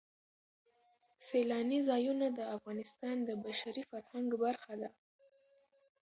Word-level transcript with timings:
سیلانی 1.27 1.79
ځایونه 1.89 2.27
د 2.37 2.39
افغانستان 2.55 3.15
د 3.27 3.29
بشري 3.45 3.83
فرهنګ 3.91 4.29
برخه 4.43 4.73
ده. 4.81 4.89